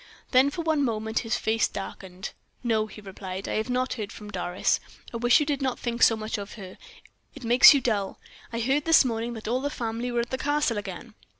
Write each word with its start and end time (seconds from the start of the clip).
Then 0.31 0.49
for 0.49 0.63
one 0.63 0.83
moment 0.83 1.19
his 1.19 1.35
face 1.35 1.67
darkened. 1.67 2.31
"No," 2.63 2.87
he 2.87 3.01
replied, 3.01 3.47
"I 3.47 3.53
have 3.57 3.69
not 3.69 3.93
heard 3.93 4.11
from 4.11 4.31
Doris. 4.31 4.79
I 5.13 5.17
wish 5.17 5.39
you 5.39 5.45
did 5.45 5.61
not 5.61 5.77
think 5.77 6.01
so 6.01 6.17
much 6.17 6.39
of 6.39 6.53
her; 6.53 6.79
it 7.35 7.43
makes 7.43 7.71
you 7.71 7.81
dull. 7.81 8.17
I 8.51 8.61
heard 8.61 8.85
this 8.85 9.05
morning 9.05 9.33
that 9.33 9.47
all 9.47 9.61
the 9.61 9.69
family 9.69 10.11
were 10.11 10.21
at 10.21 10.31
the 10.31 10.39
Castle 10.39 10.79
again." 10.79 11.13